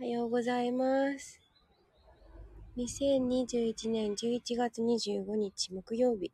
[0.00, 1.40] おはようございます。
[2.76, 6.32] 2021年11月25日木曜日、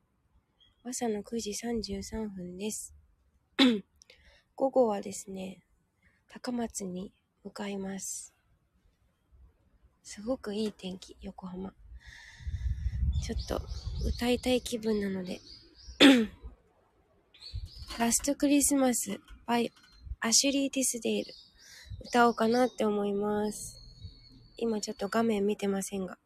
[0.84, 2.94] 朝の9時33分です。
[4.55, 5.58] 午後はですね、
[6.31, 7.13] 高松に
[7.44, 8.32] 向かいます。
[10.02, 11.75] すごくいい天気、横浜。
[13.22, 13.61] ちょっと
[14.06, 15.40] 歌いたい気分なので、
[17.98, 19.70] ラストクリスマス by
[20.20, 21.47] アシュリー・ティスデール
[22.05, 23.77] 歌おうかなって思います。
[24.57, 26.18] 今ちょっと画面見てませんが。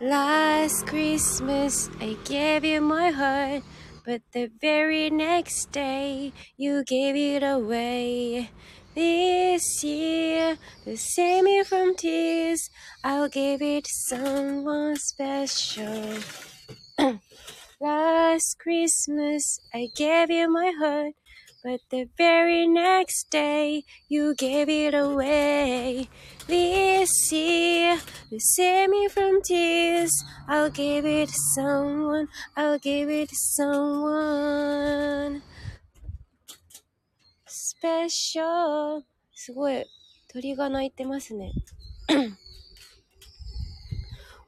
[0.00, 3.62] Last Christmas I gave you my heart
[4.04, 8.50] But the very next day you gave it away
[8.94, 12.68] This year to save me from tears
[13.02, 16.18] I'll give it to someone special
[17.80, 21.14] Last Christmas I gave you my heart
[21.62, 26.08] But the very next day you gave it away.
[26.46, 27.98] This year
[28.30, 30.12] to save me from tears.
[30.48, 32.28] I'll give it to someone.
[32.56, 35.42] I'll give it to someone.
[37.46, 39.02] Special.
[39.34, 39.84] すごい。
[40.32, 41.52] 鳥が鳴いてますね。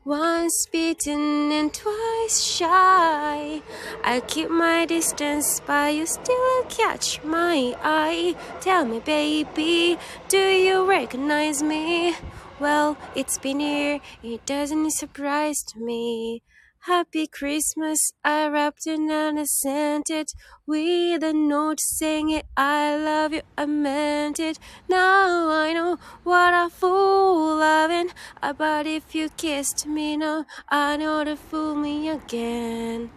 [0.05, 3.61] Once bitten and twice shy.
[4.03, 8.35] I keep my distance, but you still catch my eye.
[8.59, 12.15] Tell me, baby, do you recognize me?
[12.59, 16.41] Well, it's been here, it doesn't surprise me.
[16.85, 20.33] Happy Christmas, I wrapped it and I sent it
[20.67, 22.45] with a note saying it.
[22.57, 24.59] I love you, I meant it.
[24.89, 28.09] Now I know what a fool I've been.
[28.41, 33.11] Uh, But if you kissed me now, I know to fool me again.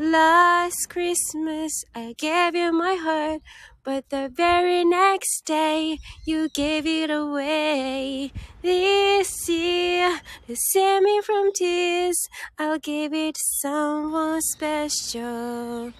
[0.00, 3.40] Last Christmas, I gave you my heart,
[3.84, 8.32] but the very next day, you gave it away.
[8.62, 15.92] This year, to save me from tears, I'll give it to someone special.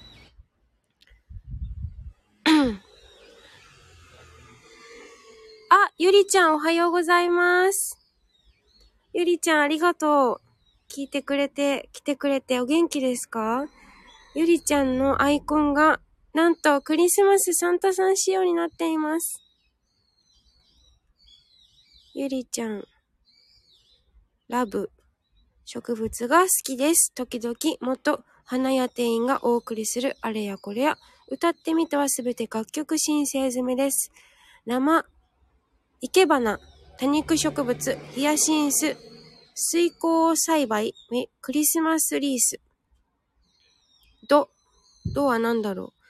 [5.74, 7.98] あ、ゆりちゃんおはようございます。
[9.14, 10.40] ゆりちゃんありがとう。
[10.88, 13.64] 聞いてくれて、来てくれてお元気ですか
[14.34, 16.00] ゆりちゃんのアイコンが、
[16.34, 19.42] なんとクリスマスサンタさん仕様になっています。
[22.14, 22.84] ゆりちゃん、
[24.48, 24.90] ラブ、
[25.66, 27.12] 植物が好きです。
[27.14, 30.96] 時々、元花屋店員がお送りするあれやこれや、
[31.28, 34.10] 歌ってみてはすべて楽曲申請済みです。
[34.64, 35.04] 生、
[36.00, 36.60] 生け花、
[36.98, 38.96] 多肉植物、ヒヤシンス、
[39.54, 40.94] 水耕栽培、
[41.42, 42.58] クリスマスリース。
[44.28, 44.48] ド、
[45.14, 46.01] ドは何だろう。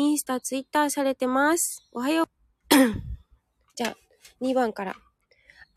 [0.00, 1.88] インスタ、ツイッターされてます。
[1.90, 2.26] おはよう。
[3.74, 3.96] じゃあ、
[4.40, 4.94] 2番から。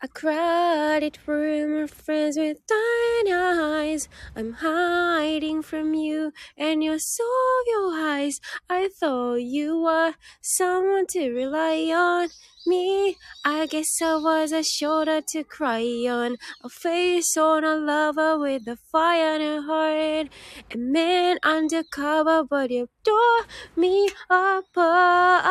[0.04, 4.08] A crowded room of friends with dying eyes.
[4.34, 8.40] I'm hiding from you and your soul your eyes.
[8.68, 12.30] I thought you were someone to rely on.
[12.66, 16.36] Me, I guess I was a shoulder to cry on.
[16.64, 20.30] A face on a lover with a fire in her heart.
[20.74, 23.46] A man undercover, but you tore
[23.76, 25.46] me apart.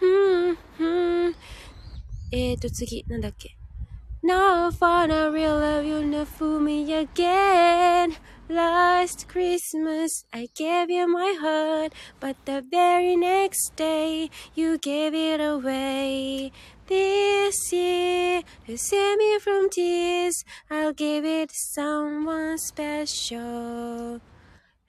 [0.00, 1.32] Hmm, hmm.
[2.33, 3.55] えーと、次、なんだっけ。
[4.21, 8.17] Now I found a real love, you'll never fool me again.
[8.49, 15.39] Last Christmas, I gave you my heart, but the very next day, you gave it
[15.39, 16.51] away.
[16.87, 24.19] This year, to save me from tears, I'll give it to someone special.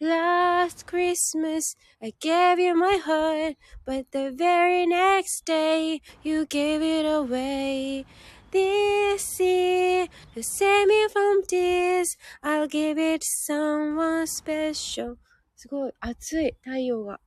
[0.05, 7.05] Last Christmas, I gave you my heart, but the very next day, you gave it
[7.05, 8.07] away.
[8.51, 15.17] This year, to save me from tears, I'll give it to someone special.
[15.55, 17.21] すごい、暑い、太陽が。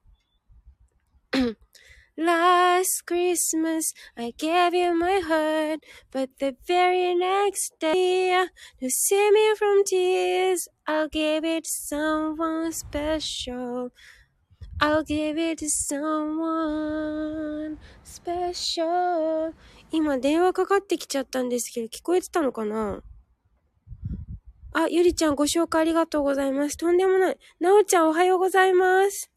[2.20, 8.44] Last Christmas, I gave you my heart, but the very next day,
[8.80, 13.90] to save me from tears, I'll give it to someone special.
[14.80, 16.08] I'll give it to someone
[18.02, 19.54] special.
[19.92, 23.00] 今電話かかってきちゃったんですけど、聞こえてたのかな
[24.72, 26.76] あ、ゆりちゃんご紹介ありがとうございます。
[26.76, 27.38] とんでもない。
[27.60, 29.30] なおちゃんおはようございます。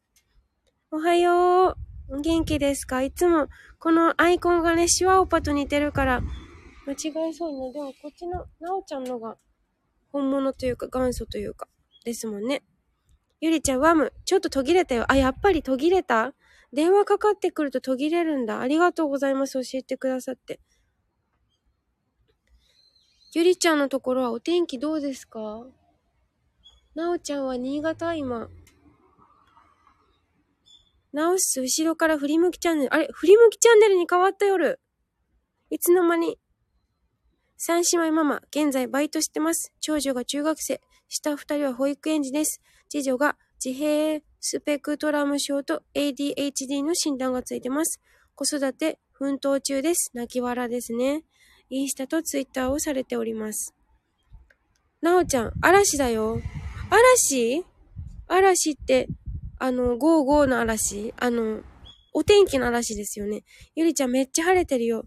[0.89, 1.90] おはよう。
[2.19, 3.01] 元気ですか？
[3.01, 3.47] いつも、
[3.79, 6.21] このアイコンがね、シワオパと似てるから、
[6.85, 7.71] 間違えそうね。
[7.71, 9.37] でもこっちの、なおちゃんのが、
[10.11, 11.67] 本物というか元祖というか、
[12.03, 12.63] ですもんね。
[13.39, 15.05] ゆりちゃん、ワム、ちょっと途切れたよ。
[15.07, 16.33] あ、やっぱり途切れた？
[16.73, 18.61] 電話かかってくると途切れるんだ。
[18.61, 19.61] ありがとうございます。
[19.61, 20.59] 教えてくださって。
[23.33, 25.65] ゆりちゃんのところはお天気どうですか？
[26.95, 28.13] なおちゃんは新潟？
[28.13, 28.49] 今。
[31.13, 32.93] 直す後ろから振り向きチャンネル。
[32.93, 34.79] あれ振り向きチャンネルに変わった夜。
[35.69, 36.37] いつの間に。
[37.57, 39.71] 三姉妹ママ、現在バイトしてます。
[39.79, 40.81] 長女が中学生。
[41.07, 42.61] 下二人は保育園児です。
[42.89, 48.01] 次女が自閉スペクトラム症と ADHD の診断がついてます。
[48.33, 50.11] 子育て奮闘中です。
[50.13, 51.23] 泣き笑ですね。
[51.69, 53.75] インスタとツイッターをされております。
[55.01, 56.41] なおちゃん、嵐だよ。
[56.89, 57.63] 嵐？
[58.27, 59.07] 嵐って、
[59.63, 61.61] あの、ゴーゴーの嵐あの、
[62.13, 63.43] お天気の嵐ですよね。
[63.75, 65.05] ゆりちゃんめっちゃ晴れてるよ。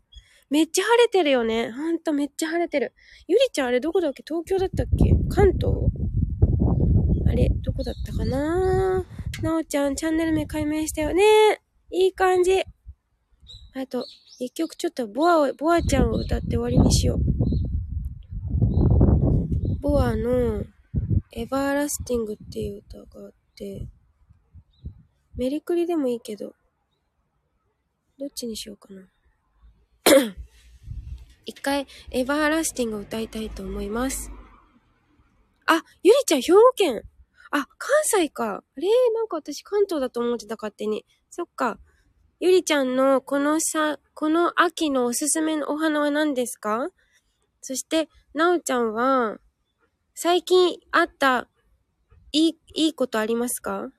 [0.48, 1.72] めっちゃ晴れてるよね。
[1.72, 2.94] ほんとめっちゃ晴れてる。
[3.26, 4.22] ゆりちゃんあれどこだっけ？
[4.24, 5.12] 東京だったっけ？
[5.28, 5.74] 関東？
[7.26, 9.04] あれどこだったかな？
[9.42, 11.24] なおちゃん、チャンネル名解明したよね。
[11.90, 12.60] いい感じ。
[13.74, 14.06] あと、
[14.38, 17.18] 一曲ちょっとボアを、ボアちゃんを歌って終わりにしよう。
[19.80, 20.62] ボアの
[21.32, 23.88] エバーラスティングっていう歌があって、
[25.36, 26.54] メリクリでもいいけど、
[28.18, 29.02] どっちにしようかな。
[31.44, 34.30] 一回、エバーラスティングを歌いたいと思います。
[35.66, 37.02] あ、ゆりちゃん、兵庫県。
[37.50, 38.62] あ、関西か。
[38.76, 41.04] あれなんか私関東だと思ってた、勝手に。
[41.30, 41.78] そっか。
[42.38, 46.90] ゆりちゃんのこのさ、この秋のおすすめのお花は何ですか？
[47.60, 49.38] そして、なおちゃんは、
[50.14, 51.48] 最近あった、
[52.32, 53.90] いい、いいことありますか？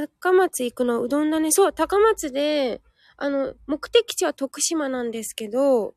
[0.00, 1.52] 高松行くのうどんだね。
[1.52, 2.80] そう、高松で、
[3.16, 5.94] あの、目的地は徳島なんですけど、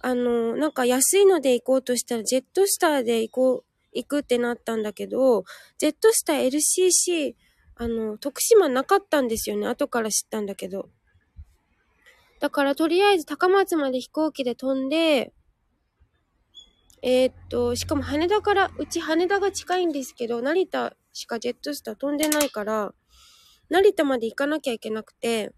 [0.00, 3.64] あの、なんか安いので行こうとしたら、ジェットスターで行こう、
[3.94, 5.44] 行くってなったんだけど、
[5.78, 7.34] ジェットスター LCC、
[7.76, 9.66] あの、徳島なかったんですよね。
[9.66, 10.88] 後から知ったんだけど。
[12.40, 15.32] だからとりあえず高松まで飛行機で飛んで、
[17.02, 22.94] えー、っと、しかも羽田から、うち羽田が近いんですけど、成田しかジェットスター飛んでないから、
[23.72, 25.50] 成田まで行かなきゃいけなくて、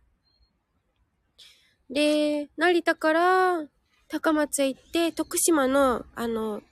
[1.91, 3.65] で、成田から
[4.07, 6.63] 高松へ行って、徳島の、あの、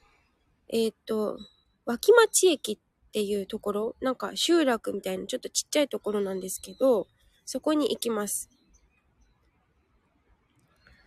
[0.68, 1.36] えー、っと、
[1.84, 7.08] 脇町駅っていうところ、なんか集落みたいなちょっとちっちゃいところなんですけど、
[7.44, 8.48] そこに行きます。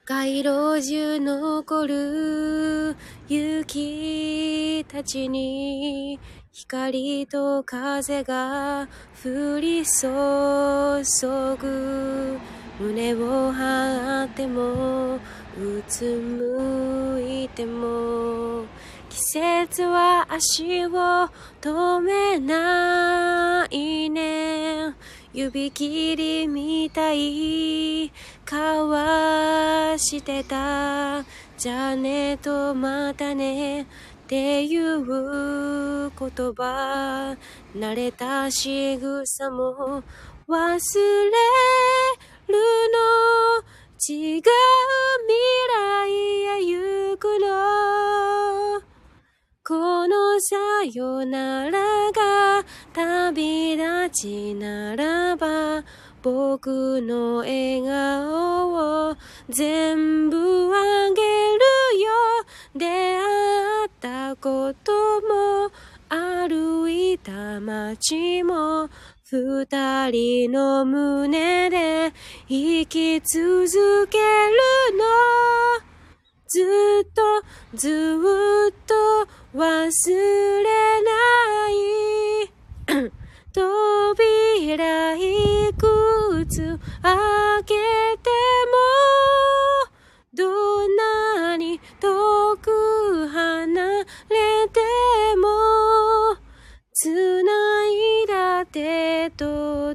[0.03, 2.97] 街路樹残る
[3.29, 6.19] 雪たちに
[6.57, 8.87] 光と風が
[9.21, 10.07] 降り注
[11.57, 12.39] ぐ。
[12.79, 15.19] 胸を張ってもう
[15.85, 18.63] つむいても。
[19.09, 21.29] 季節は足を
[21.59, 24.95] 止めないね。
[25.33, 28.13] 指切りみたい。
[28.49, 31.25] 交わしてた。
[31.57, 33.87] じゃねとまたね。
[34.25, 37.37] っていう言葉
[37.75, 40.01] 慣れた仕草も
[40.47, 41.31] 忘れ
[42.47, 42.55] る
[42.91, 43.75] の。
[44.07, 44.51] 違う未
[45.75, 46.11] 来
[46.43, 48.81] へ行くの。
[49.63, 50.55] このさ
[50.91, 51.79] よなら
[52.11, 55.83] が旅立ちならば
[56.23, 59.15] 僕の笑顔を
[59.49, 60.64] 全部
[68.05, 68.89] た街も
[69.23, 72.13] 二人の胸で
[72.47, 74.23] 生き続ける
[74.95, 75.03] の。
[76.47, 76.61] ず
[77.01, 77.21] っと
[77.75, 77.89] ず
[78.69, 78.93] っと
[79.57, 81.09] 忘れな
[81.71, 83.11] い。
[83.51, 87.73] 扉いくつ開け
[88.21, 88.29] て
[88.69, 88.85] も
[90.35, 91.14] どんな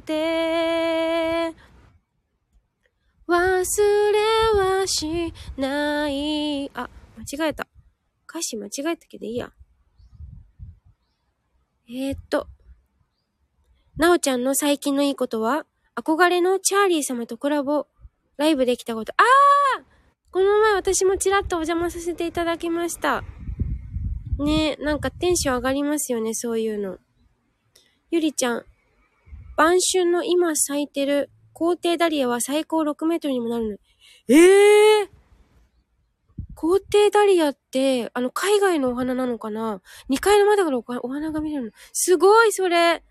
[0.01, 1.53] と手
[3.27, 7.67] 忘れはしないあ、間違えた。
[8.29, 9.51] 歌詞間違えたけどいいや。
[11.87, 12.47] えー、っと。
[13.97, 15.65] なおちゃんの最近のいいことは、
[15.95, 17.87] 憧れのチャーリー様とコラボ、
[18.37, 19.13] ライブできたこと。
[19.17, 19.83] あー
[20.31, 23.23] この前私もちらっとお邪魔させていただきました。
[24.39, 26.97] ねなんかテンション上がりますよね、そういうの。
[28.09, 28.65] ゆりちゃん、
[29.55, 33.77] 晩春の今咲いてる皇帝ダリアは最高6メートルにもなるの。
[34.27, 35.09] ええー、
[36.55, 41.71] 皇帝ダリアって、あの、海外のお花なのかな ?2 階の窓からお花が見れるの。
[41.93, 43.03] すごい、それ。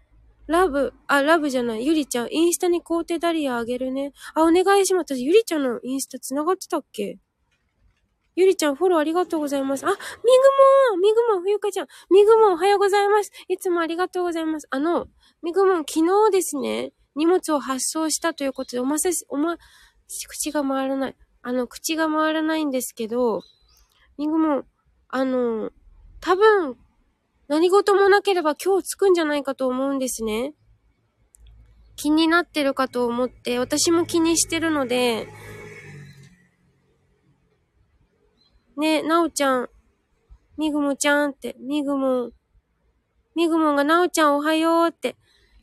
[0.46, 4.12] ラブ、あ、ラブじゃない、ゆりちゃん、インスタにコーテダリアあげるね。
[4.34, 5.14] あ、お願いします。
[5.14, 7.18] 私、ゆりちゃんのインスタ繋がってたっけ？
[8.36, 9.84] ゆりちゃん、フォローありがとうございます。
[9.84, 9.98] あ、みぐ
[10.92, 11.86] もんみぐもん、ふゆかちゃん。
[12.10, 13.32] みぐもん、おはようございます。
[13.48, 14.66] いつもありがとうございます。
[14.70, 15.08] あの、
[15.42, 19.56] みぐもん、昨日ですね、荷物を発送したということで、おませし、おま、
[20.28, 21.16] 口が回らない。
[21.42, 23.42] あの、口が回らないんですけど、
[24.18, 24.64] みぐもん、
[25.08, 25.70] あの、
[26.20, 26.76] 多分、
[27.48, 30.54] 何事もなければ今日着くんじゃないかと思うんですね。
[31.96, 35.28] 気になってるかと思って、私も気にしてるので、
[38.80, 39.68] ねえ、なおちゃん、
[40.56, 42.30] みぐもちゃんって、みぐも、
[43.36, 45.16] みぐもがなおちゃんおはようって、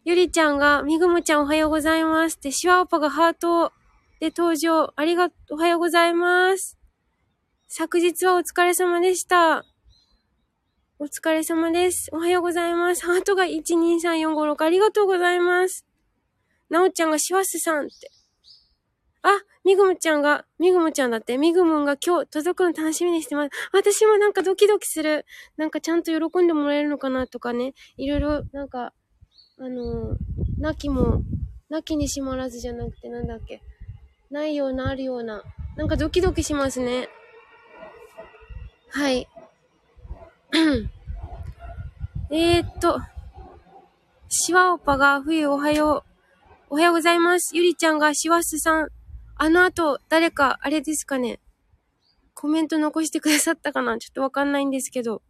[0.05, 3.73] ゆりちゃんがみぐもちゃんおはようございますって、シワオパがハート
[4.19, 4.93] で登場。
[4.95, 6.77] ありが、おはようございます。
[7.67, 9.65] 昨日はお疲れ様でした。
[10.99, 12.11] お疲れ様です。
[12.13, 13.03] おはようございます。
[13.03, 15.87] ハートが123456ありがとうございます。
[16.69, 18.11] なおちゃんがシワスさんって。
[19.23, 19.29] あ、
[19.63, 23.49] みぐむちゃんが、みぐむちゃんだって、みぐむんが今日届くの楽しみにしてます。
[23.73, 25.25] 私もなんかドキドキする。
[25.57, 27.73] なんかちゃんと喜んでもらえるのかなとかね。
[27.97, 28.93] いろいろ、なんか、
[29.59, 30.17] あのー、
[30.59, 31.21] なきも、
[31.69, 33.61] なきにしまらずじゃなくてなんだっけ。
[34.29, 35.43] ないような、あるような。
[35.75, 37.09] なんかドキドキしますね。
[38.89, 39.27] はい。
[42.31, 42.99] えーっと、
[44.29, 46.03] シワオパが冬おはよ
[46.69, 46.73] う。
[46.73, 47.55] おはようございます。
[47.55, 48.96] ゆりちゃんがシワスさん。
[49.39, 51.39] あの後、誰か、あれですかね。
[52.33, 53.97] コメント残してくださったかな？
[53.99, 55.21] ちょっとわかんないんですけど。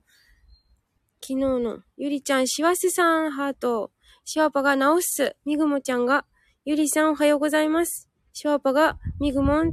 [1.22, 3.92] 昨日の、ゆりちゃん、シワスさん、ハート。
[4.24, 5.36] シワパが直す。
[5.46, 6.26] みぐもちゃんが、
[6.64, 8.10] ゆりさんおはようございます。
[8.34, 9.72] シワパが、みぐもん。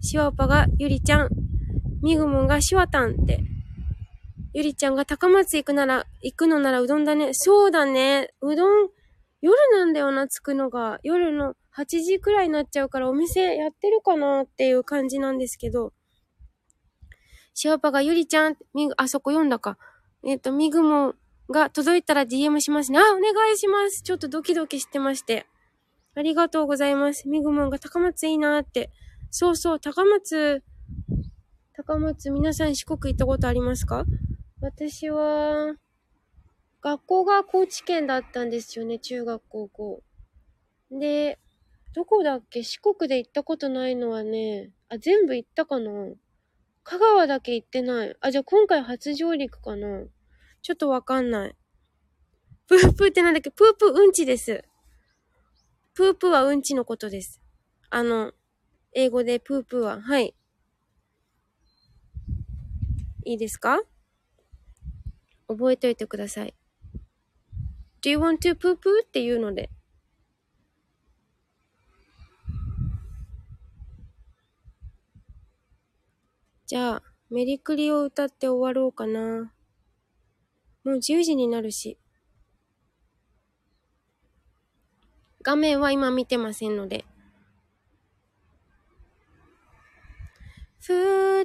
[0.00, 1.28] シワパが、ゆりちゃん。
[2.02, 3.40] みぐもんが、シワタンって。
[4.52, 7.30] ゆりちゃんが高松行くなら、行くのならうどんだね。
[7.34, 8.32] そうだね。
[8.40, 8.88] うどん、
[9.42, 10.98] 夜なんだよな、着くのが。
[11.02, 15.92] 夜の8時くらいになっちゃうからお店やってるかなっていう感じなんですけど。
[17.52, 19.78] シワパがゆりちゃん、みぐ、あそこ読んだか。
[20.24, 21.14] えっ、ー、と、みぐも
[21.50, 22.98] が届いたら DM しますね。
[22.98, 24.02] あ、お願いします。
[24.02, 25.46] ちょっとドキドキしてまして。
[26.14, 27.28] ありがとうございます。
[27.28, 28.90] みぐもんが高松いいなって。
[29.30, 30.62] そうそう、高松、
[31.74, 34.04] 高松、皆さん四国行ったことありますか？
[34.60, 35.74] 私は、
[36.80, 40.02] 学校が高知県だったんですよね、中学高校。
[40.90, 41.38] で、
[41.96, 42.62] どこだっけ？
[42.62, 45.90] 四国で行ったことないのはね、あ、全部行ったかな？
[46.84, 48.14] 香川だけ行ってない。
[48.20, 50.04] あ、じゃあ今回初上陸かな？
[50.60, 51.56] ちょっとわかんない。
[52.68, 53.50] プープーってなんだっけ？
[53.50, 54.62] プープーうんちです。
[55.94, 57.40] プープーはうんちのことです。
[57.88, 58.32] あの、
[58.92, 60.02] 英語でプープーは。
[60.02, 60.34] はい。
[63.24, 63.80] いいですか？
[65.48, 66.54] 覚えておいてください。
[68.02, 69.02] Do you want to poo poo?
[69.02, 69.70] っていうので。
[76.66, 79.52] じゃあ、メリクリを歌って終わろうかな。
[80.82, 81.96] もう10時になるし。
[85.42, 87.04] 画面は今見てませんので。
[90.80, 91.44] 二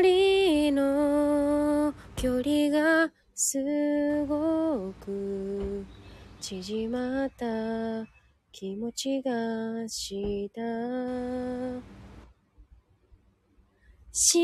[0.00, 5.86] 人の距離がすごく
[6.40, 7.46] 縮まった
[8.50, 12.01] 気持ちがした
[14.12, 14.38] 自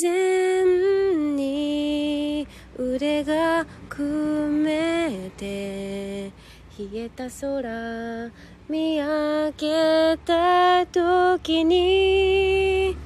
[0.00, 6.32] 然に腕が組めて
[6.76, 8.32] 冷えた空
[8.68, 12.96] 見上げた時に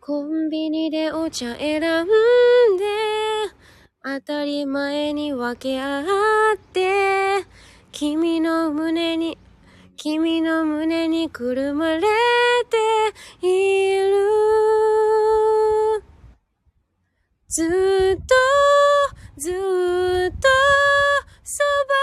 [0.00, 2.84] コンビニでお茶選んで、
[4.02, 6.00] 当たり前に分け合
[6.54, 7.44] って、
[7.92, 9.38] 君の胸に、
[9.96, 12.91] 君の胸にくるまれて
[13.40, 14.42] いる。
[17.48, 18.34] ずっと、
[19.36, 20.48] ずっと、
[21.44, 21.94] そば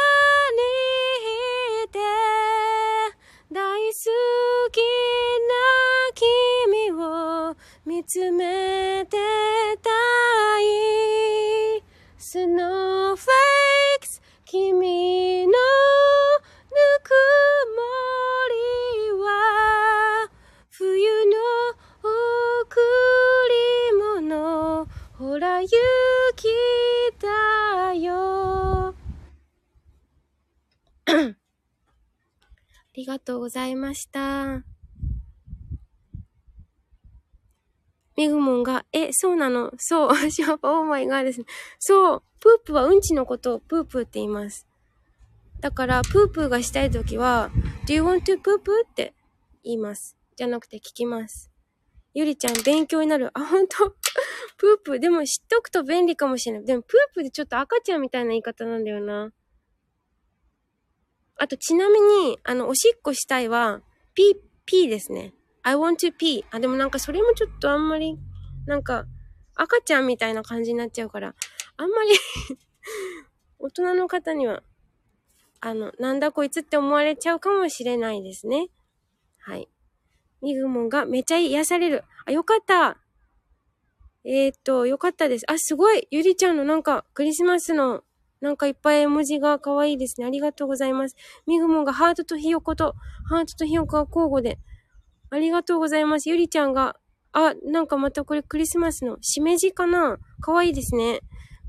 [0.56, 0.62] に
[1.86, 2.00] いて、
[3.52, 3.94] 大好
[4.72, 4.78] き
[5.48, 5.60] な
[6.14, 9.18] 君を見つめて
[9.82, 9.90] た
[10.62, 10.90] い
[33.10, 34.64] がとうございました。
[38.16, 39.72] メグモンが、え、そうなの？
[39.78, 40.16] そう。
[40.30, 41.48] シャーパオーマイガーですね。
[41.80, 42.24] そう。
[42.40, 44.68] プープはうんちのことをプープーって言います。
[45.60, 47.50] だから、プープーがしたいときは、
[47.88, 49.14] Do you want to プープーって
[49.64, 50.16] 言います。
[50.36, 51.50] じゃなくて聞きます。
[52.14, 53.32] ゆりちゃん、勉強になる。
[53.34, 53.96] あ、ほんと
[54.58, 55.00] プープー。
[55.00, 56.66] でも知っとくと便利かもしれない。
[56.66, 59.32] でも、プープーでちょっと赤ちゃんみたいな言い方なんだよな。
[61.40, 63.82] あと、ちなみに、あの、おしっこしたいは、
[64.14, 65.34] ピー、ピーですね。
[65.64, 66.44] I want to pee.
[66.52, 68.20] あ、でもなんかそれもちょっとあんまり、
[68.66, 69.06] なんか、
[69.56, 71.34] 赤ちゃんみたいな感じになっちゃうから、
[71.78, 72.10] あんまり
[73.58, 74.64] 大人の方には、
[75.62, 78.68] あの、なんだこいつって思われちゃうかもしれないですね。
[79.40, 79.70] はい。
[80.42, 82.04] ミグモンがめちゃ癒される。
[82.26, 82.98] あ、よかった。
[84.26, 85.50] えー、っと、よかったです。
[85.50, 88.04] あ、すごいゆりちゃんのなんか、クリスマスの、
[88.42, 90.26] なんかいっぱい絵文字が可愛いですね。
[90.26, 91.16] ありがとうございます。
[91.46, 92.96] ミグモンがハートとひよこと、
[93.30, 94.60] ハートとひよこが交互で。
[95.30, 96.30] ありがとうございます。
[96.30, 96.96] ゆりちゃんが、
[97.34, 101.20] あ、なんかまたこれクリスマスのしめじかな可愛いですね。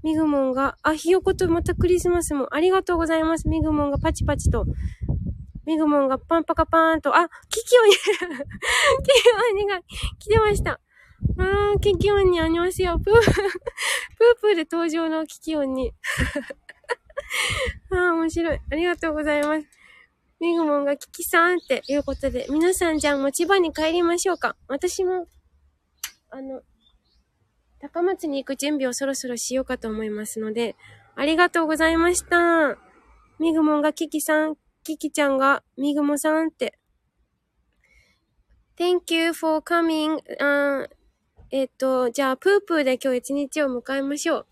[0.02, 3.48] ミグモンが、あ、ひよことまたクリスマスもありがとうございます。
[3.48, 4.64] ミグモンがパチパチと。
[5.66, 8.12] ミグモンがパンパカパーンと、あ、キキオニ、 キキ
[9.52, 9.80] オニが
[10.18, 10.80] 来てました。
[11.38, 12.98] あー、キキオンにありますよ。
[12.98, 13.24] プー、プー
[14.40, 15.92] プーで登場のキキオンに。
[17.90, 18.60] あー、面白い。
[18.70, 19.66] ありがとうございます。
[20.40, 24.56] ミグモンがキキさんっていうことで、皆さんじゃあ持ち場に帰りましょうか。
[24.68, 25.26] 私も、
[26.30, 26.62] あの、
[27.78, 30.76] 高松に行く準備をそろそろしようかと思いますので、
[31.14, 32.78] ありがとうございました。
[33.38, 36.78] ミグモンがキキさん、キキちゃんがミグモさんって。
[38.78, 40.18] Thank you for coming.
[40.42, 40.88] あ
[41.50, 44.46] えっ、と、じゃあ、プープーで今日一日を迎えましょう。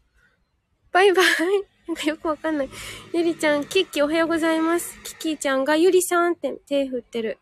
[0.92, 1.77] バイバイ。
[1.88, 2.70] なんかよくわかんない。
[3.14, 5.00] ゆりちゃん、キッキーおはようございます。
[5.04, 7.38] キキーちゃんがゆりさんって手振ってる。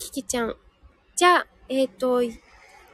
[0.00, 0.56] キキちゃん。
[1.14, 2.22] じゃあ、えっ、ー、と、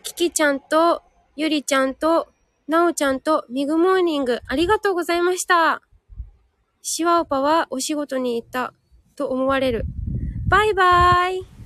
[0.03, 1.03] キキちゃんと、
[1.35, 2.29] ゆりちゃんと、
[2.69, 5.81] なおちゃんと、ミグモーニング、ありがとうございました。
[6.83, 8.75] シワオパはお仕事に行った
[9.17, 9.87] と思われる。
[10.47, 11.58] バイバーイ